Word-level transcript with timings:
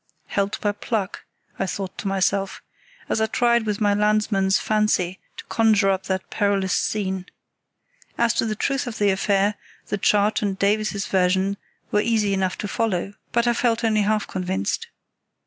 Helped 0.25 0.61
by 0.61 0.71
pluck, 0.71 1.25
I 1.59 1.67
thought 1.67 1.95
to 1.99 2.07
myself, 2.07 2.63
as 3.07 3.21
I 3.21 3.27
tried 3.27 3.67
with 3.67 3.79
my 3.79 3.93
landsman's 3.93 4.57
fancy 4.57 5.19
to 5.37 5.45
conjure 5.45 5.91
up 5.91 6.07
that 6.07 6.31
perilous 6.31 6.73
scene. 6.73 7.27
As 8.17 8.33
to 8.33 8.47
the 8.47 8.55
truth 8.55 8.87
of 8.87 8.97
the 8.97 9.11
affair, 9.11 9.53
the 9.89 9.99
chart 9.99 10.41
and 10.41 10.57
Davies's 10.57 11.05
version 11.05 11.55
were 11.91 12.01
easy 12.01 12.33
enough 12.33 12.57
to 12.57 12.67
follow, 12.67 13.13
but 13.31 13.45
I 13.45 13.53
felt 13.53 13.83
only 13.83 14.01
half 14.01 14.25
convinced. 14.27 14.87